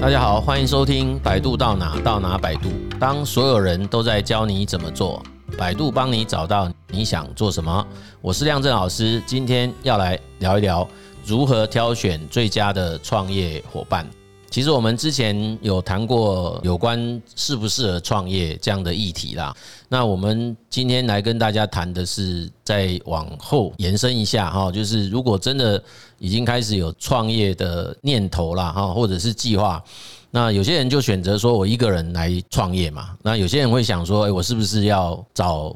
[0.00, 2.70] 大家好，欢迎收听《百度到哪到哪百度》。
[2.98, 5.22] 当所有人都在教你怎么做，
[5.58, 7.86] 百度帮你找到你想做什么。
[8.22, 10.88] 我是亮正老师，今天要来聊一聊
[11.22, 14.08] 如何挑选最佳的创业伙伴。
[14.50, 19.56] 其实我们之前有谈过有关适不适合创业这样的议题啦。
[19.88, 25.82] 那我们今天来跟大家谈的是再往后延伸一下哈，就是如果真的
[26.18, 29.82] 已经开始有创业的念头啦哈，或者是计划，
[30.30, 33.16] 那有些人就选择说我一个人来创业嘛。
[33.22, 35.74] 那有些人会想说，诶，我是不是要找？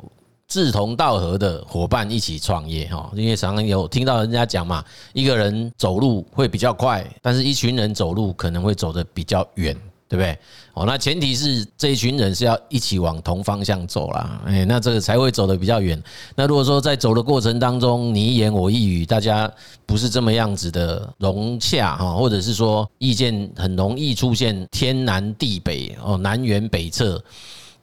[0.55, 9.75] 志同道合的伙伴一起创业哈，因为常常有听到人家讲嘛，一个人走路会比较快，但是一群人走路可能会走得比较远，
[10.09, 10.39] 对不对？
[10.75, 16.01] 哦，那前提是这一群人是要一起往同方向走啦，哎，那这个才会走得比较远。
[16.37, 19.53] 那如果说在走的过程当中，你一言我一语，大家
[19.85, 27.21] 不是这么样子的融洽哈，或者是说意见很容易出现天南地北哦，南辕北辙。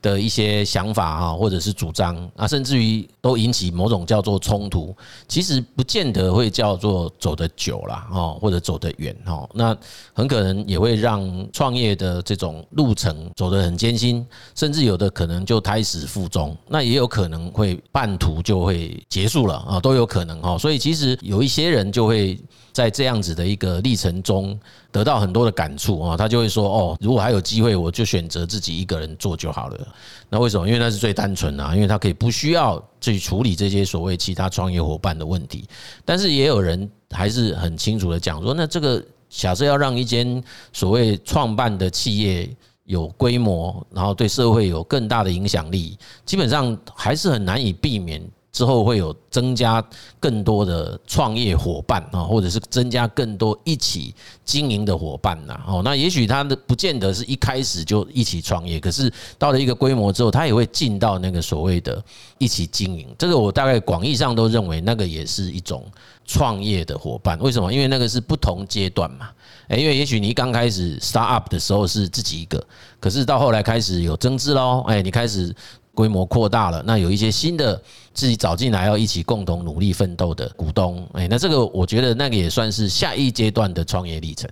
[0.01, 4.95] 的一些想法啊，或者是主张啊，甚至于都引起某种叫做冲突，
[5.27, 9.77] 其实不见得会叫做走得久啦，哦，或者走得远哦，那
[10.13, 22.39] 很可能也会让创业的这种路程走得很艰辛，甚至有的可能就胎死腹中，那也有可能会半途就会结束了啊，都有可能哈，所以其实有一些人就会。
[22.71, 24.57] 在这样子的一个历程中，
[24.91, 29.87] 得到很多的感触啊，他就会说：“哦，如果还有机会，我就选择自己一个人做就好了。”
[30.29, 30.65] 那为什么？
[30.65, 35.65] 因为那是最单纯啊，因为他可以不需要去处理这些所谓其他创业伙伴的问题。
[36.05, 42.49] 但是也有人还是很清楚的讲说：“那这个假设要让一间所谓创办的企业
[42.85, 49.81] 有规模，然后对社会有更大的影响力，基本上还是很难以避免。”之后会有增加
[50.19, 55.57] 更多的创业伙伴啊，或者是增加更多一起经营的伙伴呐。
[55.65, 62.03] 哦，那也许他的不见得是一开始就一起创业，可是到了一个规模之后，他也会进到那个所谓的
[62.37, 63.07] 一起经营。
[63.17, 65.85] 这个我大概广义上都认为那个也是一种
[66.25, 67.39] 创业的伙伴。
[67.39, 67.71] 为什么？
[67.71, 69.29] 因为那个是不同阶段嘛。
[69.69, 72.61] 诶，因为也许你刚开始 start up 的时候是自己一个，
[72.99, 74.83] 可是到后来开始有增资喽。
[74.87, 75.55] 诶，你开始。
[75.93, 77.81] 规模扩大了，那有一些新的
[78.13, 84.49] 自己找进来要一起共同努力奋斗的股东，诶，那这个我觉得那个也算是下一阶段的创业历程。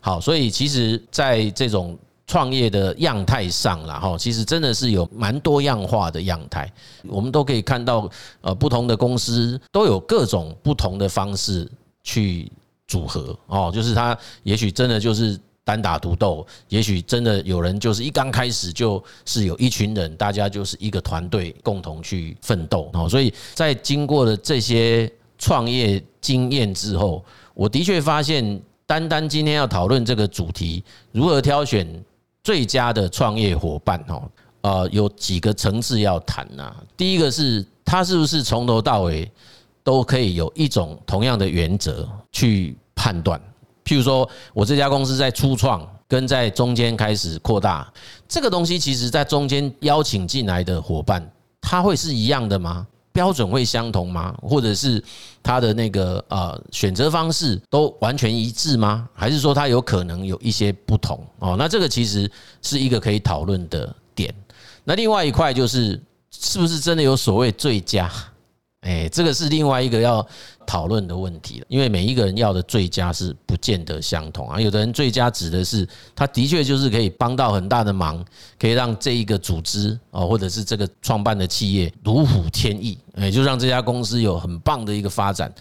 [0.00, 6.70] 好，所以其实在这种创业的样态上啦，哈，其实真的是有蛮多样化的样态，
[7.06, 8.08] 我们都可以看到，
[8.40, 11.70] 呃，不同的公司都有各种不同的方式
[12.02, 12.50] 去
[12.88, 15.38] 组合哦，就是它也许真的就是。
[15.64, 23.08] 单打独斗，也许真的有人就是一刚开始就是有一群人，大家就是一个团队共同去奋斗哦。
[23.08, 30.82] 所以在经过了这些创业经验之后，我的确发现，单单今天要讨论这个主题，
[31.12, 31.86] 如何挑选
[32.42, 34.30] 最佳的创业伙伴哦，
[34.62, 36.74] 呃，有几个层次要谈呐。
[36.96, 39.30] 第一个是他是不是从头到尾
[39.84, 43.40] 都可以有一种同样的原则去判断。
[43.90, 47.92] 譬如说，我这家公司在初创跟在中间开始扩大，
[48.28, 51.28] 这个东西其实在中间邀请进来的伙伴，
[51.60, 52.86] 他会是一样的吗？
[53.12, 54.32] 标准会相同吗？
[54.42, 55.02] 或者是
[55.42, 59.08] 他的那个呃选择方式都完全一致吗？
[59.12, 61.26] 还是说他有可能有一些不同？
[61.40, 62.30] 哦，那这个其实
[62.62, 64.32] 是一个可以讨论的点。
[64.84, 68.08] 那另外一块就是，是不是真的有所谓最佳？
[68.80, 70.26] 哎，这个是另外一个要
[70.66, 74.58] 讨论的问题了，因为每一个人要的最佳是不见得相同啊。
[74.58, 75.86] 有的人最佳指的是，
[76.16, 78.24] 他的确就是可以帮到很大的忙，
[78.58, 85.52] 可以让这一个组织哦，或者是这个创办的企业如虎添翼，哎，就让这家公司有很棒的一个发展。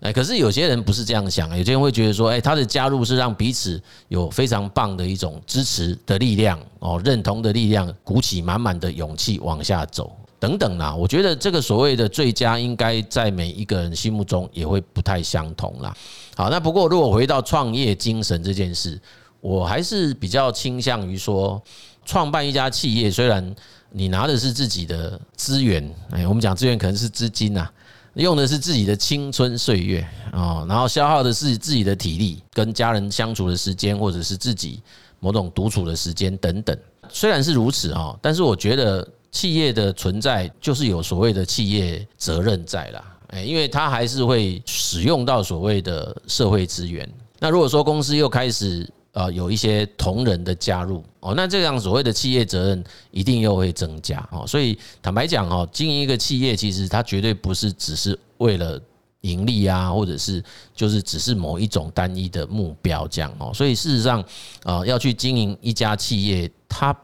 [0.00, 10.14] 哎，可是有些人不是这样想，有些人会觉得说，哎，他的加入是让彼此有非常棒的一种支持的力量哦，认同的力量，鼓起满满的勇气往下走。
[10.40, 15.96] 等等啦，我觉得这个所谓的最佳，应该在每一个人心目中也会不太相同啦。
[16.36, 19.00] 好，那不过如果回到创业精神这件事，
[19.40, 21.62] 我还是比较倾向于说，
[22.04, 23.54] 创办一家企业，虽然
[23.90, 27.66] 你拿的是自己的资源，哎，我们讲资源可能是资金呐，
[28.14, 34.82] 用的是自己的青春岁月啊，然后消耗的是自己的体力，跟家人相处的时间，或者是自己
[35.20, 36.76] 某种独处的时间等等。
[37.08, 39.08] 虽然是如此啊，但是我觉得。
[39.34, 47.06] 企业的存在就是有所谓的企业责任在啦，诶，因为它还是会使用到所谓的社会资源。
[47.40, 54.46] 那如果说公司又开始呃有一些同仁的加入哦，那这样所谓的企业责任一定又会增加哦。
[54.46, 58.80] 所以坦白讲哦，经营一个企业其实它绝对不是只是为了
[59.22, 60.40] 盈利啊，或者是
[60.76, 63.50] 就是只是某一种单一的目标这样哦。
[63.52, 64.24] 所以事实上，
[64.62, 66.96] 啊，要去经营一家企业，它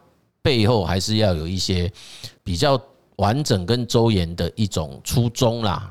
[0.42, 1.90] 背后还是要有一些
[2.42, 2.80] 比较
[3.16, 5.90] 完整跟周延的一种初衷啦。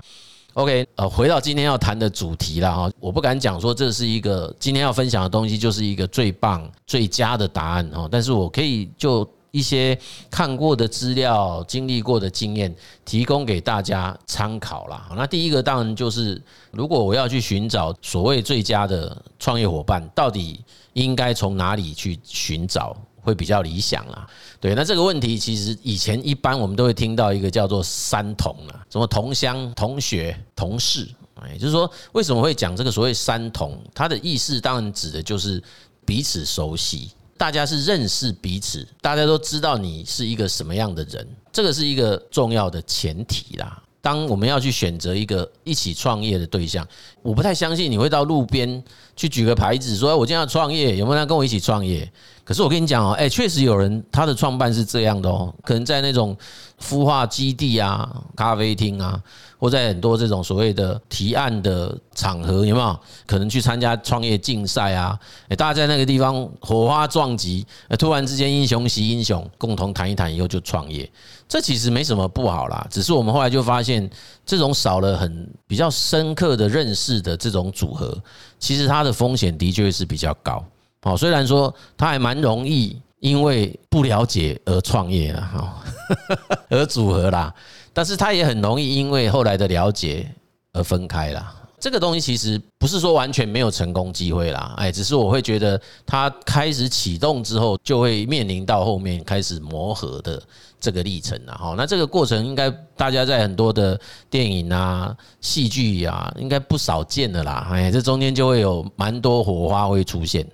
[0.54, 9.98] OK，呃，回到今天要谈的主题了哈，我不敢讲说这是一个今天要分享的东西就是一个最棒、最佳的答案哈，但是我可以就一些
[10.30, 12.75] 看过的资料、经历过的经验，
[13.06, 15.10] 提供给大家参考啦。
[15.16, 16.42] 那第一个当然就是，
[16.72, 20.60] 如果我要去寻找所谓最佳的创业伙伴，到底
[20.94, 24.27] 应该从哪里去寻找会比较理想啦？
[24.60, 33.77] 对，那这个问题其实以前一般我们都会听到一个叫做三同啦，什么同乡、同学、同事，哎，就是说为什么会讲这个所谓三同？
[33.94, 35.62] 它的意思当然指的就是
[36.06, 37.12] 彼此熟悉。
[37.38, 43.81] 大家是认识彼此，大家都知道你是一个什么样的人，这个是一个重要的前提啦。
[44.01, 46.88] 当我们要去选择一个一起创业的对象，
[47.22, 48.81] 我不太相信你会到路边
[49.16, 52.10] 去举个牌子说：“我今天要创业，有没有人跟我一起创业？”
[52.46, 56.36] 可是我跟你讲哦，哎，确实有人他的创办是这样的哦，可能在那种
[56.81, 59.22] 孵化基地啊、咖啡厅啊，
[59.59, 65.19] 或在很多这种所谓的提案的场合，有没有可能去参加创业竞赛啊？
[65.50, 67.67] 哎，大家在那个地方火花撞击，
[68.00, 71.07] 突然之间英雄惜英雄，共同谈一谈以后就创业，
[71.47, 72.88] 这其实没什么不好啦。
[72.89, 74.09] 只是我们后来就发现，
[74.45, 78.17] 这种少了很比较深刻的认识的这种组合，
[78.59, 80.63] 其实它的风险的确是比较高。
[81.01, 85.83] 好，虽然说他还蛮容易因为不了解而创业了哈，
[86.69, 87.53] 而组合啦，
[87.94, 90.30] 但是他也很容易因为后来的了解
[90.74, 91.56] 而分开了。
[91.80, 100.44] 这个东西其实不是说完全没有成功机会啦，哎，只是我会觉得他开始启动之后，就会面临到后面开始磨合的
[100.77, 101.75] 这个历程了哈。
[101.77, 103.97] 那这个过程应该大家在很多的
[104.30, 107.65] 电影啊、戏剧啊，应该不少见的啦。
[107.71, 110.45] 哎，这中间就会有蛮多火花会出现。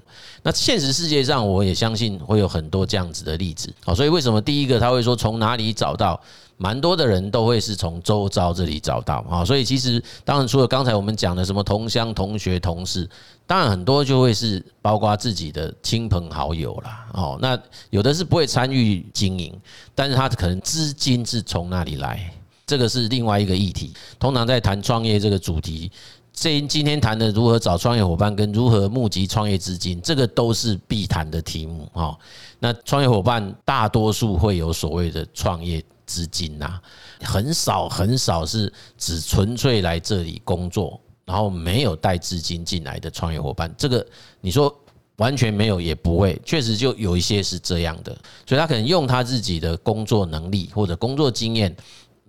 [0.46, 3.74] 那现实世界上，我也相信会有很多这样子的例子。
[3.84, 6.22] 好，所以为什么第一个他会说从哪里找到？
[6.58, 9.44] 蛮多的人都会是从周遭这里找到啊。
[9.44, 13.10] 所以其实当然除了刚才我们讲的什么同乡、同学、同事，
[13.48, 17.08] 当然很多就会是包括自己的亲朋好友啦。
[17.14, 17.60] 哦，那
[17.90, 19.52] 有的是不会参与经营，
[19.96, 22.32] 但是他可能资金是从哪里来？
[22.68, 23.94] 这个是另外一个议题。
[24.18, 25.92] 通常在谈创业这个主题。
[26.36, 32.16] 这今天谈的如何找创业伙伴跟如何募集创业资金，这个都是必谈的题目哈。
[32.60, 36.80] 那创业伙伴大多数会有所谓的创业资金呐，
[37.22, 43.74] 很少很少是只纯粹来这里工作，然后没有带资金进来的创业伙伴。
[43.78, 44.06] 这个
[44.42, 44.74] 你说
[45.16, 48.14] 完全没有也不会，确实就有一些是这样的，
[48.46, 51.74] 所以他可能用他自己的工作能力或者工作经验。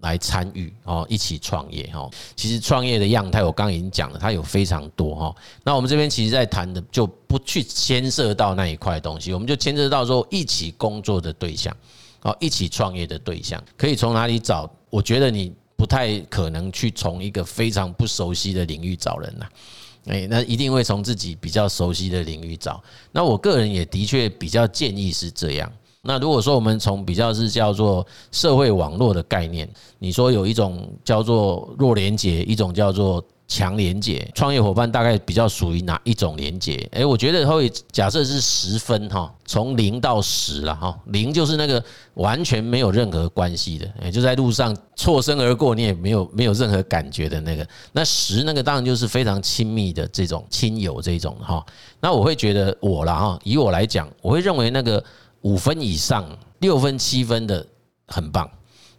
[0.06, 2.08] 来参与哦，一起创业哈。
[2.34, 5.34] 其实创业的样态，我刚刚已经讲了，它有非常多哈。
[5.64, 11.76] 那我们这边其实在谈的就不去牵涉到那一块东西，我们就牵涉到说一起工作的对象，
[12.22, 14.70] 哦，一起创业的对象，可以从哪里找？
[14.88, 19.46] 我觉得你不太可能去从一个非常不熟悉的领域找人呐，
[20.06, 22.82] 诶，那一定会从自己比较熟悉的领域找。
[23.12, 25.70] 那我个人也的确比较建议是这样。
[26.06, 29.68] 那如果说我们从比较是叫做社会网络的概念，
[29.98, 36.76] 你说有一种叫做弱连结，一种叫做强连结，创业伙伴大概比较属于哪一种连结？
[36.92, 41.82] 诶，我觉得会假设是十分哈，从零到十了哈，零就是那个
[42.14, 47.66] 完全没有任何关系的，诶，就在路上错身而过，你也没有没有任何感觉的那个。
[47.92, 51.64] 那十那个当然就是非常亲密的这种亲友这种哈。
[52.00, 55.02] 那我会觉得我了哈，以我来讲，我会认为那个。
[55.42, 56.26] 五分以上，
[56.58, 57.64] 六分七分的
[58.08, 58.50] 很棒，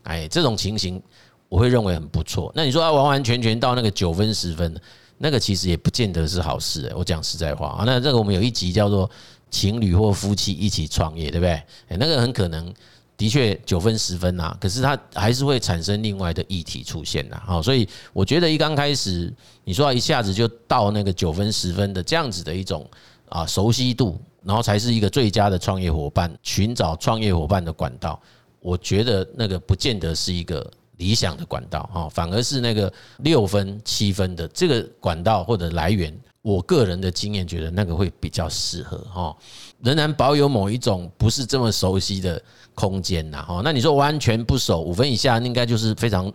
[0.04, 1.02] 哎，这种情形
[1.50, 2.52] 我会认为很不错。
[2.56, 4.74] 那你说要完完全全到那个九分十分，
[5.18, 6.92] 那个其实也不见得是好事。
[6.96, 9.10] 我讲实在话啊，那这个我们有一集叫做
[9.50, 11.52] 情侣或夫妻一起创业，对不对？
[11.90, 12.74] 哎，那个很可能
[13.18, 17.42] 的确九分十分呐，可是它还是会产生另外的议题出现呐。
[17.46, 22.88] 好，所以我觉得一刚开始你说一下子就到那个九分十分的这样子的一种
[23.28, 24.18] 啊熟悉度。
[24.48, 28.18] 然后才是一个最佳的创业伙伴，寻找创业伙伴的管道，
[28.62, 39.36] 我觉得那个不见得是一个理想的管道哈，反而是那个六分七分的这个管道或者来源，我个人的经验觉得那个会比较适合哈，
[39.84, 42.42] 仍然保有某一种不是这么熟悉的
[42.74, 46.34] 空间呐哈，那你说完全不熟，五分以下应该就是非常。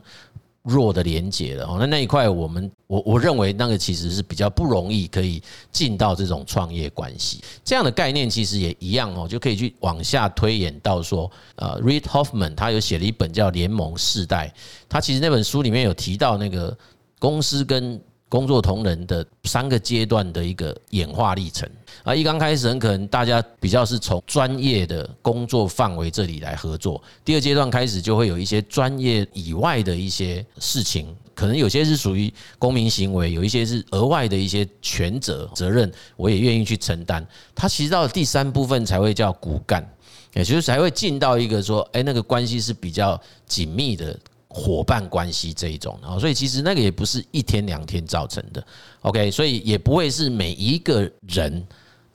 [0.64, 5.42] 弱的连接了哦，那那一块我们我我认为那个其实是比较不容易可以
[5.72, 7.42] 进到这种创业关系。
[7.64, 14.52] 这样的概念，其实也一样哦，就可以去往下推演到说，呃，Reid Hoffman 他有写了一本叫《联盟世代》，
[14.88, 16.76] 他其实那本书里面有提到那个
[17.18, 18.00] 公司跟
[18.32, 21.68] 工作同仁的三个阶段的一个演化历程
[22.02, 37.22] 啊，一刚开始很可能大家比较是从专业的工作范围这里来合作，第二阶段开始就会有一些专业以外的一些事情，可能有些是属于公民行为，有一些是额外的一些权责责任，我也愿意去承担。
[37.54, 39.86] 它其实到了第三部分才会叫骨干，
[40.32, 44.18] 也就是才会进到一个说，哎，那个关系是比较紧密的。
[44.54, 48.62] 伙伴关系这一种，所以其实那个也不是一天两天造成的
[49.00, 51.66] ，OK，所以也不会是每一个人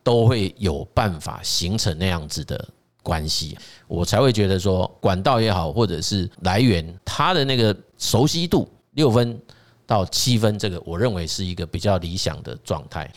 [0.03, 2.70] 都会有办法形成那样子的
[3.01, 9.41] 关系，我才会觉得说管道也好，或者是来源，它的那个熟悉度六分
[9.88, 13.12] 到七分，这个我认为是一个比较理想的状态。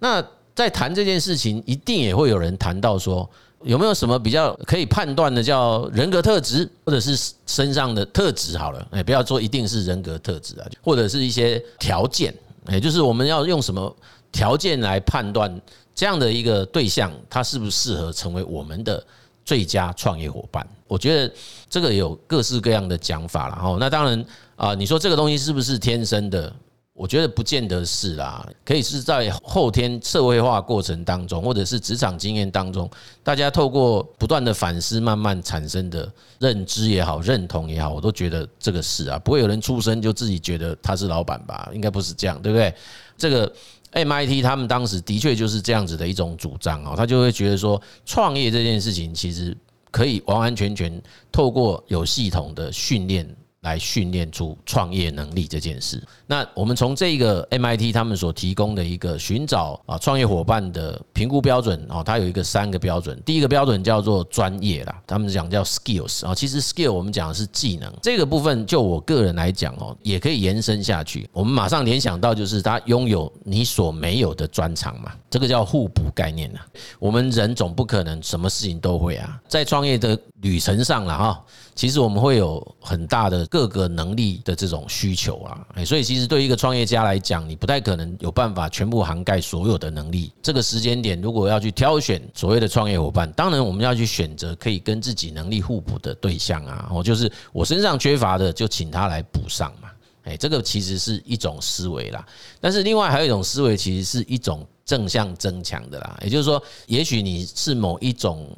[0.00, 0.20] 那
[0.52, 3.30] 在谈这件事情，一定也会有人谈到说。
[3.64, 8.56] 有没有什么比较可以判断的叫人格特质，或者是身上的特质？
[8.58, 12.34] 好了，哎，不要说一定是人格特质啊，或者是一些条件，
[12.66, 13.94] 哎，就是我们要用什么
[14.30, 15.60] 条件来判断
[15.94, 19.04] 这样的一个对象，他适不适合成为我们的
[19.44, 20.66] 最佳创业伙伴？
[20.86, 21.34] 我觉得
[21.68, 23.76] 这个有各式各样的讲法了哈。
[23.80, 24.24] 那当然
[24.56, 26.52] 啊，你说这个东西是不是天生的？
[26.94, 32.88] 我觉得不见得是啦，可以是在后天社会化过程当中，或者是职场经验当中，
[33.24, 41.68] 大家透过不断的反思，慢慢产生的认知也好，认同也好，我都觉得这个是啊，不会有人出生就自己觉得他是老板吧？
[41.74, 42.72] 应该不是这样，对不对？
[43.18, 43.52] 这个
[43.92, 49.56] MIT 他们当时的确就是这样子的一种主张啊，他就会觉得说，创业这件事情其实
[49.90, 53.28] 可以完完全全透过有系统的训练。
[53.64, 56.00] 来训练出创业能力这件事。
[56.26, 63.20] 那我们从这个 MIT 他们所提供的一个寻找啊创业伙伴的评估标准哦，它有一个三个标准。
[63.24, 66.34] 第一个标准叫做专业啦，他们讲叫 skills 啊。
[66.34, 71.28] 其实 skill 我们讲的是技能，这个部分就我个人来讲哦，也可以延伸下去。
[71.32, 76.60] 我们马上联想到就是他拥有你所没有的专长嘛，这个叫互补概念呐。
[76.98, 81.44] 我们人总不可能什么事情都会啊，在创业的旅程上了哈。
[81.74, 90.32] 其实我们会有很大的各个能力的这种需求啊，所以其实对一个创业家来讲，你不太可能有办法全部涵盖所有的能力。
[90.40, 99.88] 这个时间点，如果要去挑选所谓的创业伙伴，当然我们要去选择可以跟自己能力互补的对象啊，哦，就是我身上缺乏的，就请他来补上嘛。
[100.22, 102.24] 哎，这个其实是一种思维啦。
[102.60, 106.18] 但是另外还有一种思维，其实是一种正向增强的啦。
[106.22, 108.48] 也就是说，也许你是某一种。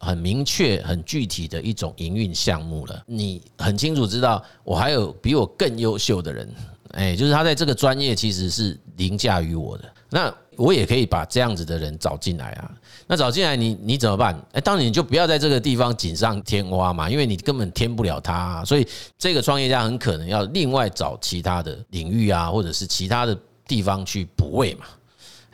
[0.00, 3.02] 很明确、很具体的一种营运项目了。
[3.06, 6.54] 你很清楚知道，我还有比我更优秀的人，
[6.90, 9.84] 哎，就是他在这个专业其实是凌驾于我的。
[10.10, 12.70] 那我也可以把这样子的人找进来啊。
[13.06, 14.38] 那找进来，你你怎么办？
[14.52, 18.62] 哎，当然你就不要在这个地方锦上添花嘛，因为你根本添不了他。
[18.66, 18.86] 所以
[19.16, 23.34] 这个创业家很可能要另外找其他的领域啊，或者是其他的
[23.66, 24.84] 地方去补位嘛。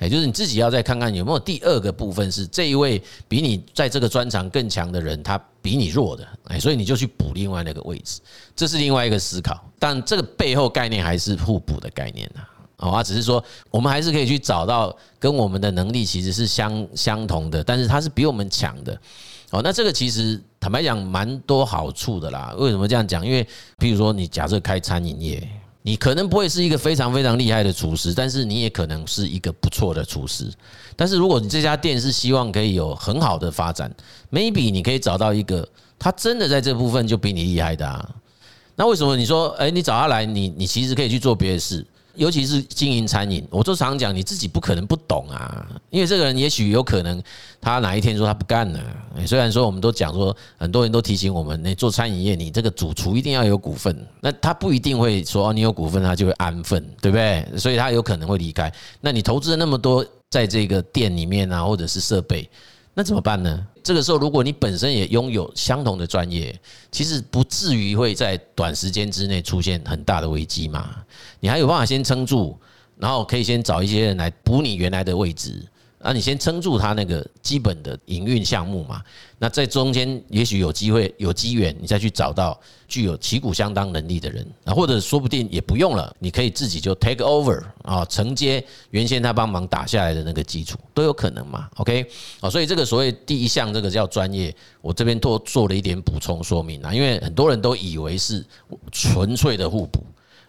[0.00, 8.21] 也就是你自己要再看看有没有第二个部分是这一位比你在这个专长更强的人，他比你弱的，哎，所以你就去补另外那个位置，
[8.57, 9.62] 这是另外一个思考。
[9.78, 18.99] 但这个背后概念还是互补的概念呐，啊，只是说我们还是可以去找到跟我们的能力其实是相相同的，但是他是比我们强的。
[19.50, 22.54] 哦，那这个其实坦白讲蛮多好处的啦。
[22.57, 23.25] 为什么这样讲？
[23.25, 23.47] 因为
[23.78, 25.47] 比如说你假设开餐饮业。
[25.83, 30.51] 你可能不会是一个非常非常厉害的厨师，但是你也可能是一个不错的厨师。
[30.95, 33.91] 但是如果你这家店是希望可以有很好的发展
[34.31, 35.67] ，maybe 你可以找到一个
[35.99, 38.07] 他真的在这部分就比你厉害的啊。
[38.77, 41.85] 那为什么你说，诶，你找他来，你你其实可以去做别的事？
[42.21, 47.21] 尤其是经营餐饮，我就常讲，你自己不可能不懂啊，因为这个人也许有可能
[47.62, 48.81] 他哪一天说他不干了。
[49.27, 57.47] 虽然说我们都讲说，很多人都提醒我们，你做餐饮业，你这个主厨一定要有股份，那他不一定会说，你有股份他就会安分，对不对？
[57.57, 58.71] 所以他有可能会离开。
[59.00, 62.47] 那你投资了那么多在这个店里面啊，或者是设备。
[63.00, 63.66] 那怎么办呢？
[63.83, 66.54] 这个时候，如果你本身也拥有相同的专业，
[66.92, 70.97] 其实不至于会在短时间之内出现很大的危机嘛。
[71.40, 72.59] 你还有办法先撑住，
[72.99, 75.66] 然后可以先找一些人来补你原来的位置。
[76.02, 79.02] 那你先撑住他那个基本的营运项目嘛，
[79.38, 84.47] 那在中间也许有机会有机缘，你再去找到具有旗鼓相当能力的人。
[84.64, 92.07] 啊，或者说不定也不用了，你可以自己就 take over 啊，承接原先他帮忙打下来的那个基础都有可能嘛，OK？
[92.40, 98.42] 啊，所以这个所谓第一项这个叫专业，我这边多做了一点补充说明啊，因为很多人都以为是
[98.90, 100.02] 纯粹的互补。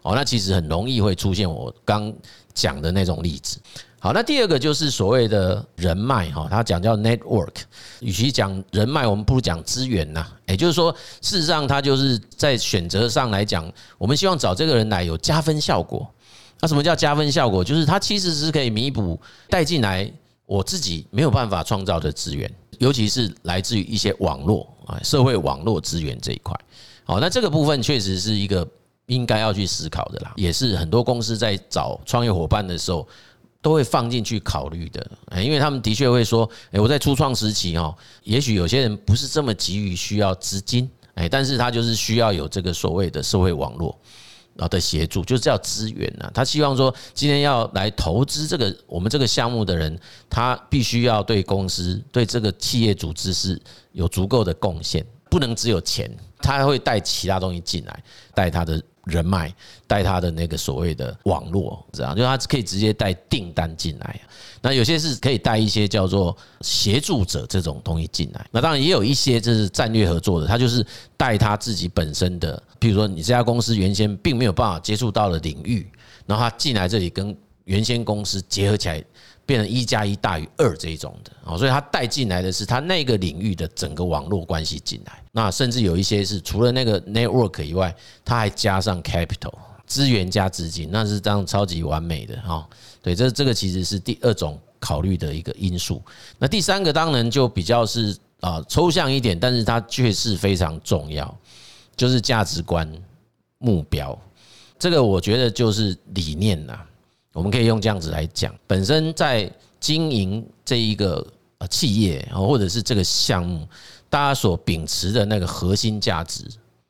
[0.04, 2.12] 哦，那其实很容易会出现我刚
[2.56, 3.60] 讲的那种例子。
[4.04, 7.54] 好，那第二个就是所谓的人脉哈，他讲叫 network，
[8.00, 10.26] 与其讲人脉，我们不如讲资源呐。
[10.48, 10.92] 也就是说，
[11.22, 16.12] 事实上他就是在选择上来讲，我们希望找这个人来有加分效果。
[16.60, 17.64] 那什么叫加分效果？
[17.64, 20.12] 就是它其实是可以弥补带进来
[20.48, 26.60] 我自己没有办法创造的资源，尤其是来自于一些网络啊、社会网络资源这一块。
[27.04, 28.68] 好，那这个部分确实是一个
[29.06, 33.08] 应该要去思考的啦，也是很多公司在找创业伙伴的时候
[33.62, 35.06] 都会放进去考虑的。
[35.42, 43.98] 因为他们的确会说，哎，我在初创时期哦，也许有些人不是这么急于需要资金，哎，但是他就是需要有这个所谓的社会网络。
[44.58, 49.98] 啊的协助就是叫资源呐，他希望说今天要来投资这个我们这个项目的人，
[50.30, 53.60] 他必须要对公司对这个企业组织是
[53.94, 58.04] 有足够的贡献，不能只有钱，他会带其他东西进来，
[58.36, 58.80] 带他的。
[59.06, 59.54] 人脉
[59.88, 64.22] 带他的那个所谓的网络，这样就他可以直接带订单进来。
[64.62, 68.46] 那有些是可以带一些叫做协助者这种东西进来。
[68.52, 70.86] 那当然也有一些就是战略合作的，他就是
[71.18, 75.90] 带他自己本身的，比如说你这家公司原先并没有办法接触到的领域，
[76.26, 79.04] 然后他进来这里跟原先公司结合起来。
[79.52, 85.22] 变成一加一大于二这一种的哦，所以他带进来的是他那个领域的整个网络关系进来。
[85.34, 87.94] 那甚至有一些是除了那个 network 以外，
[88.24, 89.54] 他还加上 capital
[89.86, 92.66] 资源加资金，那是这样超级完美的哈。
[93.02, 96.02] 对，这这个其实是第二种考虑的一个因素。
[96.40, 101.38] 那第三个当然就比较是啊抽象一点，但是它却是非常重要，
[101.98, 102.90] 就是价值观、
[103.58, 104.18] 目标。
[104.80, 106.80] 这个我觉得就是理念呐。
[107.34, 111.26] 我们可以用这样子来讲，本身在经营这一个
[111.60, 113.66] 呃企业啊，或者是这个项目，
[114.10, 116.44] 大家所秉持的那个核心价值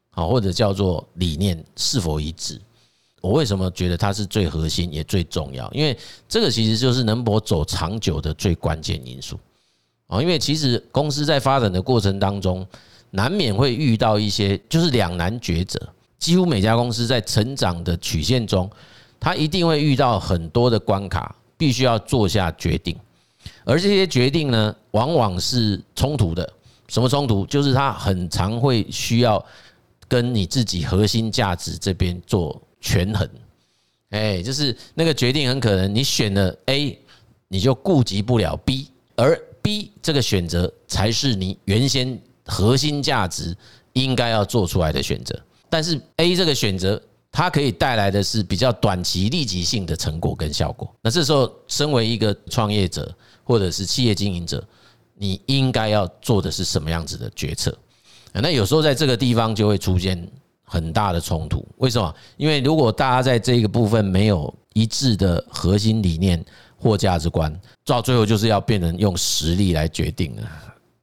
[0.09, 2.59] 啊，或者叫做理念是否一致？
[3.21, 5.71] 我为什么觉得它是最核心也最重要？
[5.71, 5.95] 因为
[6.27, 9.39] 这个其实就是能否走长久的最关键因素
[10.07, 10.19] 啊。
[10.19, 12.65] 因为其实公司在发展的过程当中，
[13.11, 15.79] 难免会遇到一些就是两难抉择，
[16.17, 18.67] 几乎每家公司在成长的曲线中。
[19.23, 22.97] 他一定会遇到很多的关卡，必须要做下决定，
[23.63, 26.51] 而这些决定呢，往往是冲突的。
[26.87, 27.45] 什么冲突？
[27.45, 29.45] 就是他很常会需要
[30.07, 33.29] 跟你自己核心价值这边做权衡。
[34.09, 36.99] 哎，就是那个决定很可能你选了 A，
[37.47, 43.55] 你就顾及不了 B，而 B 这个选择才是你原先核心价值
[43.93, 45.39] 应该要做出来的选择。
[45.69, 46.99] 但是 A 这个选择。
[47.31, 50.93] 它可以带来的是比较短期、立即性的成果跟效果。
[51.01, 53.09] 那这时候，身为一个创业者
[53.43, 54.61] 或者是企业经营者，
[55.15, 57.75] 你应该要做的是什么样子的决策？
[58.33, 60.29] 那有时候在这个地方就会出现
[60.63, 61.65] 很大的冲突。
[61.77, 62.13] 为什么？
[62.35, 66.43] 因为如果大家在这个部分没有一致的核心理念
[66.77, 70.43] 或价值观，到最后就是要变成用实力来决定了。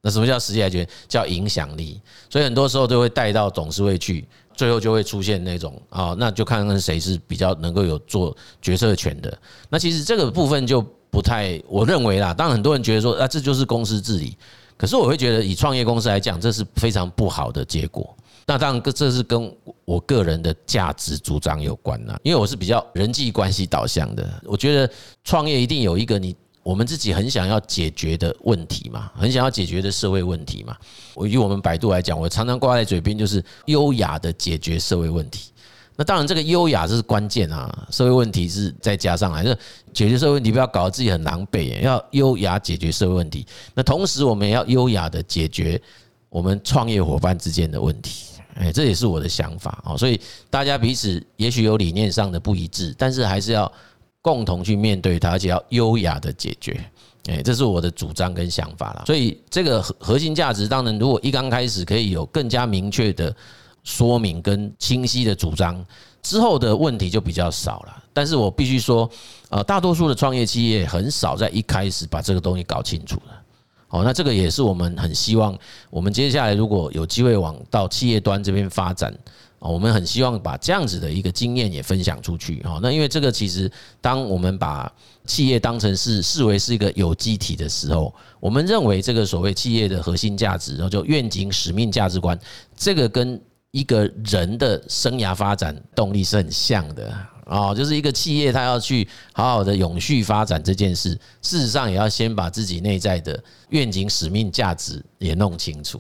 [0.03, 0.95] 那什么叫实力来决定？
[1.09, 2.01] 叫影响力。
[2.29, 4.29] 所以很多时候都会带到董事会去。
[4.59, 9.39] 最后就会出现那种啊，那就看看谁是比较能够有做决策权的。
[9.71, 12.35] 那其实这个部分就不太，我认为啦。
[12.35, 14.37] 当然很多人觉得说啊，这就是公司治理。
[14.77, 18.13] 可是我会觉得，以创业公司来讲，这是非常不好的结果。
[18.47, 22.19] 那当然，这是跟我个人的价值主张有关啦。
[22.25, 24.93] 因为我是比较人际关系导向的，我觉得
[25.23, 26.35] 创业一定有一个你。
[26.69, 30.77] 我们自己很想要解决的问题嘛，很想要解决的社会问题嘛。
[31.15, 35.51] 我以我们百度来讲，我常常挂在嘴边就是优雅的解决社会问题。
[35.97, 39.55] 那当然，这个优雅这是关键啊，社会问题是再加上来，就
[39.95, 43.47] 解决社会问题，不要搞得自己很狼狈，要优雅解决社会问题。
[43.73, 45.81] 那同时，我们也要优雅的解决
[46.29, 48.27] 我们创业伙伴之间的问题。
[48.57, 49.97] 哎，这也是我的想法啊。
[49.97, 53.73] 所以大家彼此也许有理念上的不一致，但是还是要。
[54.21, 56.79] 共同去面对它，而且要优雅的解决，
[57.27, 59.05] 哎，这是我的主张跟想法啦。
[59.07, 63.35] 所以这个核核心价值，当然如果一刚开始可以有更加明确的
[63.85, 65.85] 说明跟清晰的主张，
[66.21, 68.05] 之后的问题就比较少了。
[68.13, 69.09] 但是我必须说，
[69.49, 73.33] 呃，大多数的创业企业很少在一开始把这个东西搞清楚的。
[73.87, 75.57] 好，那这个也是我们很希望，
[75.89, 79.15] 我们接下来如果有机会往到企业端这边发展。
[79.59, 82.63] 啊，我们很希望把这样子的一个经验也分享出去。
[82.63, 84.91] 哈，那因为这个其实，当我们把
[85.27, 92.39] 企业当成是视为是一个有机体的时候，我们认为这个所谓企业的核心价值，然后就愿景、使命、价值观，
[92.77, 93.41] 这个跟
[93.73, 97.13] 一个人的生涯发展动力是很像的。
[97.45, 105.99] 啊，就是一个企业，它要去好好的永续发展这件事，事实上也要先把自己内在的愿景、使命、价值也弄清楚。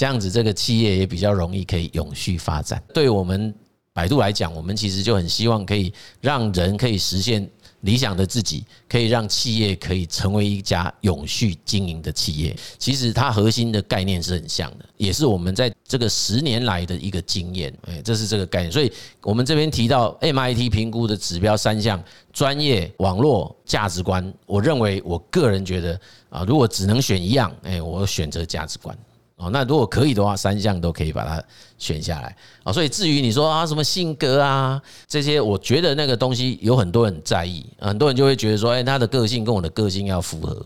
[0.00, 2.82] 这样子，这个企业也比较容易可以永续发展。
[2.94, 3.54] 对我们
[3.92, 7.46] 百度来讲，我们其实就很希望可以让人可以实现
[7.82, 12.56] 理想的自己，可以让企业可以成为一家永续经营的企业。
[12.78, 17.70] 其实它核心的概念是很像的，也是我们在这个十年来的一个经验。
[17.82, 18.72] 哎，这是这个概念。
[18.72, 24.32] 所以我们这边提到 MIT 评估的指标三项：专业、网络、价值观。
[24.46, 28.96] 我认为，我个人觉得啊，如果只能选一样，哎，我选择价值观。
[29.40, 31.42] 哦，那如果可以的话，三项都可以把它
[31.78, 32.70] 选下来啊。
[32.70, 40.64] 所以至于你说啊，什么性格啊这些，我觉得那个东西有很多人在意，很多人就会觉得说，哎，他的个性跟我的个性要符合。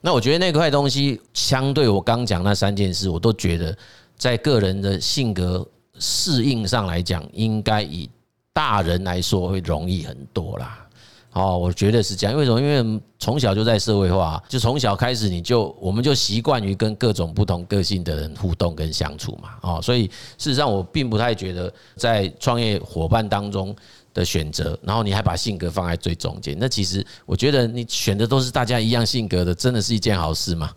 [0.00, 3.76] 那我觉得那块东西，相对我刚讲那三件事，我都觉得
[4.16, 5.64] 在个人的性格
[5.98, 8.10] 适应上来讲，应该以
[8.52, 10.84] 大人来说会容易很多啦。
[11.32, 12.36] 哦，我觉得是这样。
[12.36, 12.60] 为什么？
[12.60, 19.50] 因为从小就在社会化，就从小开始，你就我们就习惯于跟各种不同个性的人互动跟相处嘛。
[19.62, 20.06] 哦，所以
[20.38, 23.76] 事实上，我并不太觉得在创业伙伴当中
[24.14, 30.72] 的选择，然后你还把性格放在最中间，那其实我觉得你选的都是大家一样性格的，真的是一件好事吗？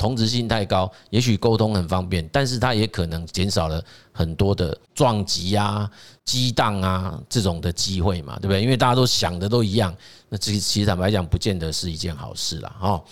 [0.00, 5.90] 同质性太高，也许沟通很方便，但是它也可能减少了很多的撞击啊、
[6.24, 8.62] 激荡啊这种的机会嘛，对不对？
[8.62, 9.94] 因为大家都想的都一样，
[10.30, 12.74] 那其实其实坦白讲，不见得是一件好事啦。
[12.80, 13.04] 哈。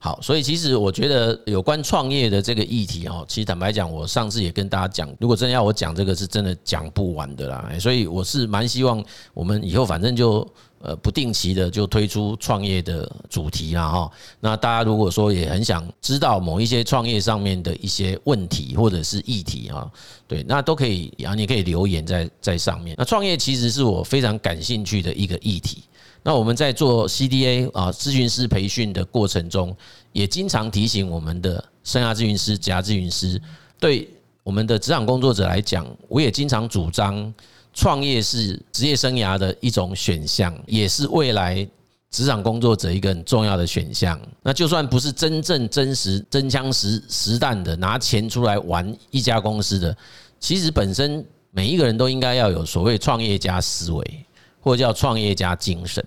[0.00, 7.70] 好，所以其实我觉得有关创业的这个议题哦，其实坦白讲，我上次也跟大家讲，如果真的要我讲这个，是真的讲不完的啦。
[7.80, 9.04] 所以我是蛮希望
[9.34, 10.46] 我们以后反正就。
[10.78, 14.10] 呃，不定期的就推出创业的主题啦哈。
[14.38, 19.90] 那大家如果说也很想知道某一些创业上面的一些问题或者是议题啊，
[20.28, 22.94] 对，那都可以啊，你可以留言在在上面。
[22.98, 25.82] 那创业其实是我非常感兴趣的一个议题。
[26.26, 29.72] 那我们在做 CDA 啊咨询师培训的过程中，
[30.10, 33.40] 也经常提醒我们的生涯咨询师、职涯咨询师，
[33.78, 34.10] 对
[34.42, 37.32] 我们的职场工作者来讲，我也经常主张。
[37.72, 41.64] 创业是职业生涯的一种选项，也是未来
[42.10, 44.18] 职场工作者一个很重要的选项。
[44.42, 49.96] 那就算不是真正真实真枪实实弹的拿钱出来玩一家公司的，
[50.40, 54.24] 其实本身每一个人都应该要有所谓创业家思维，
[54.66, 56.04] 或叫创业家精神。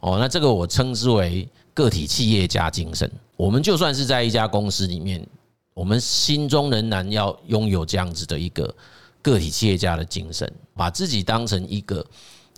[0.00, 3.08] 哦，那这个我称之为个体企业家精神。
[3.36, 5.24] 我们就算是在一家公司里面，
[5.72, 8.74] 我们心中仍然要拥有这样子的一个。
[9.22, 12.04] 个体企业家的精神，把自己当成一个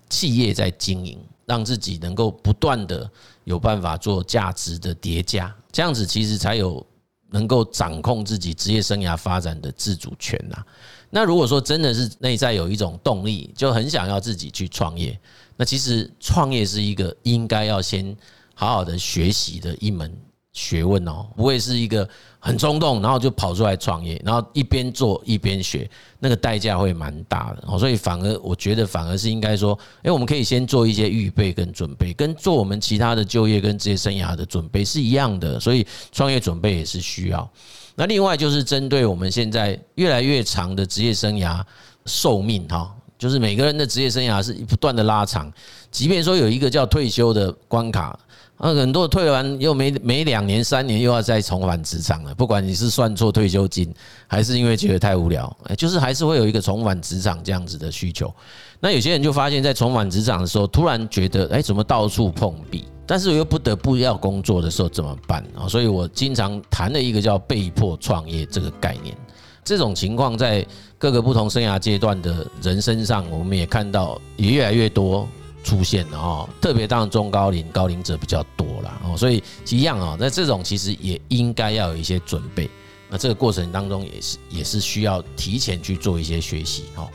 [0.09, 3.07] 企业在经营，让自己能够不断的
[3.45, 6.83] 有办法做价值的叠加，这样子其实才有
[7.29, 10.65] 能够掌控自己职业生涯发展的自主权呐。
[11.15, 15.17] 那如果说真的是内在有一种动力，就很想要自己去创业，
[15.57, 18.15] 那其实创业是一个应该要先
[18.53, 20.13] 好好的学习的一门。
[20.57, 27.77] 学问哦，不会是一个很冲动，然后就跑出来创业，然后一边做一边学，那个代价会蛮大的哦。
[27.77, 35.59] 所以反而我觉得，反而是应该说，诶，我们可以先做一些预备跟准备，跟做我们其他的就业跟职业生涯的准备是一样的。
[35.59, 37.51] 所以创业准备也是需要。
[37.95, 41.63] 那另外就是针对我们现在越来越长的职业生涯
[42.07, 45.53] 寿命哈，就是每个人的职业生涯是不断的拉长，
[45.91, 48.19] 即便说有一个叫退休的关卡。
[48.57, 52.33] 啊，很多退完又没没两年三年又要再重返职场了。
[52.37, 53.93] 不管你是算错退休金，
[54.29, 58.33] 还是因为觉得太无聊，就是还是会有一个重返职场这样子的需求。
[58.79, 62.85] 那有些人就发现，在重返职场的时候，突然觉得，哎，怎么到处碰壁？
[63.07, 65.69] 但是我又不得不要工作的时候怎么办啊？
[65.69, 69.17] 所以我经常谈的一个叫被迫创业这个概念。
[69.65, 70.67] 这种情况在
[70.99, 75.29] 各个不同生涯阶段的人身上，我们也看到也越来越多。
[75.65, 82.69] 出现了哦，特别当中高龄高龄者比较多了哦，所以一样啊，在这种其实也应该要有一些准备。
[83.09, 87.09] 那这个过程当中也是也是需要提前去做一些学习哈。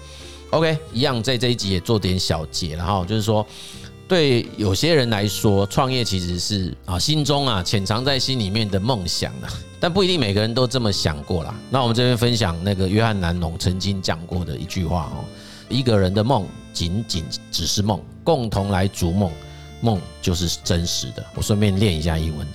[0.49, 3.45] OK，一样在这一集也做点小结了哈，就是说
[4.09, 9.47] 对有些人来说，创业其实是啊心中啊潜藏在心里面的梦想啊，
[9.79, 11.53] 但不一定每个人都这么想过啦。
[11.69, 15.23] 那我们这边分享那个约翰南农曾经讲过的一句话哦。
[15.69, 19.31] 一个人的梦仅仅只是梦，共同来逐梦，
[19.79, 21.23] 梦就是真实的。
[21.35, 22.47] 我顺便练一下英文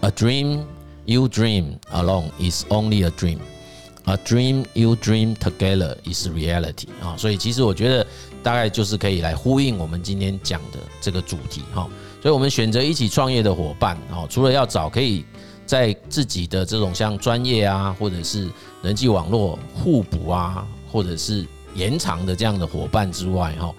[0.00, 0.60] ：A dream
[1.04, 3.36] you dream alone is only a dream.
[4.04, 6.88] A dream you dream together is reality.
[7.02, 8.06] 啊，所以其实我觉得
[8.42, 11.88] 大概就是可以来呼应我们今天讲的这个主题哈。
[12.20, 15.24] 所以我们选择一起创业的伙伴哦，除了要找可以
[15.66, 18.50] 在自己的这种像专业啊，或者是
[18.82, 23.74] 人际网络互补啊，或者是延长的这样的伙伴之外，哈，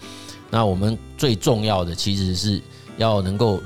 [0.50, 2.62] 那我们最重要的其实是
[2.98, 3.62] 要能够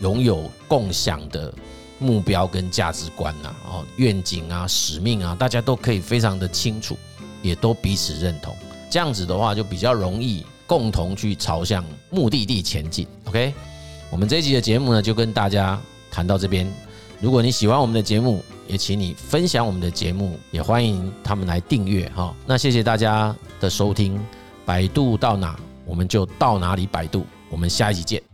[0.00, 1.52] 拥有共享的
[1.98, 6.96] 目标跟价值观呐，哦，愿景啊、使命啊，大家都可以非常的清楚，
[7.42, 8.54] 也都彼此认同。
[8.90, 13.06] 这样子的话，就比较容易共同去朝向目的地前进。
[13.24, 13.54] OK，
[14.10, 16.70] 我们这一集的节目呢，就跟大家谈到这边。
[17.20, 22.34] 如果你喜欢我们的节目，也请你分享我们的节目，也欢迎他们来订阅哈。
[22.46, 24.18] 那谢谢大家的收听，
[24.64, 28.29] 百度到哪我们就到哪里百度，我们下一集见。